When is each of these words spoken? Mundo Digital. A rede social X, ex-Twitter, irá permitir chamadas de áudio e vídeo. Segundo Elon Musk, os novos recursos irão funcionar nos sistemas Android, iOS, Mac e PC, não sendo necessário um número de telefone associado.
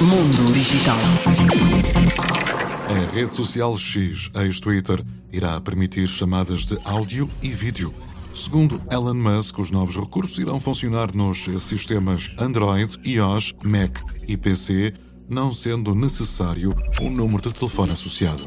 Mundo 0.00 0.52
Digital. 0.52 0.98
A 2.88 3.14
rede 3.14 3.32
social 3.32 3.76
X, 3.76 4.30
ex-Twitter, 4.34 5.04
irá 5.32 5.60
permitir 5.60 6.08
chamadas 6.08 6.64
de 6.64 6.78
áudio 6.84 7.28
e 7.42 7.48
vídeo. 7.48 7.92
Segundo 8.34 8.80
Elon 8.90 9.14
Musk, 9.14 9.58
os 9.58 9.70
novos 9.70 9.96
recursos 9.96 10.38
irão 10.38 10.58
funcionar 10.58 11.14
nos 11.14 11.44
sistemas 11.60 12.30
Android, 12.38 12.98
iOS, 13.04 13.54
Mac 13.64 13.98
e 14.26 14.36
PC, 14.36 14.92
não 15.28 15.52
sendo 15.52 15.94
necessário 15.94 16.74
um 17.00 17.10
número 17.10 17.42
de 17.42 17.58
telefone 17.58 17.92
associado. 17.92 18.42